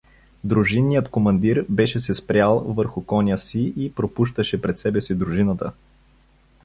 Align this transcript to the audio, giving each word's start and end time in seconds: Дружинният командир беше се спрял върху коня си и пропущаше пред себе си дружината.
Дружинният 0.43 1.09
командир 1.09 1.65
беше 1.69 1.99
се 1.99 2.13
спрял 2.13 2.59
върху 2.59 3.05
коня 3.05 3.37
си 3.37 3.73
и 3.77 3.93
пропущаше 3.95 4.61
пред 4.61 4.79
себе 4.79 5.01
си 5.01 5.15
дружината. 5.15 5.71